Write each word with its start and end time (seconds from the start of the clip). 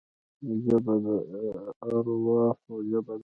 ژبه 0.63 0.93
د 1.05 1.07
ارواحو 1.85 2.73
ژبه 2.89 3.13
ده 3.17 3.19